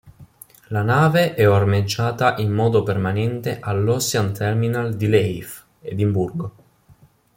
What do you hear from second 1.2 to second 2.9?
è ormeggiata in modo